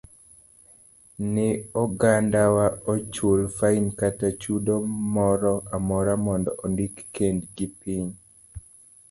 [1.33, 1.47] ni
[1.83, 4.73] ogandawa ochul fain kata chudo
[5.15, 8.07] moro amora mondo ondik kendgi piny.